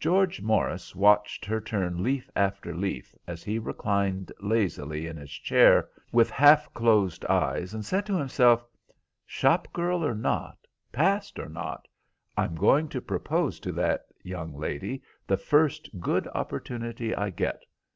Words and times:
George 0.00 0.42
Morris 0.42 0.96
watched 0.96 1.44
her 1.44 1.60
turn 1.60 2.02
leaf 2.02 2.28
after 2.34 2.74
leaf 2.74 3.14
as 3.24 3.44
he 3.44 3.56
reclined 3.56 4.32
lazily 4.40 5.06
in 5.06 5.16
his 5.16 5.30
chair, 5.30 5.88
with 6.10 6.28
half 6.28 6.74
closed 6.74 7.24
eyes, 7.26 7.72
and 7.72 7.84
said 7.84 8.04
to 8.06 8.18
himself, 8.18 8.66
"Shop 9.24 9.72
girl 9.72 10.04
or 10.04 10.16
not, 10.16 10.58
past 10.90 11.38
or 11.38 11.48
not, 11.48 11.86
I'm 12.36 12.56
going 12.56 12.88
to 12.88 13.00
propose 13.00 13.60
to 13.60 13.70
that 13.74 14.06
young 14.24 14.56
lady 14.58 15.02
the 15.24 15.36
first 15.36 15.88
good 16.00 16.26
opportunity 16.34 17.14
I 17.14 17.30
get. 17.30 17.62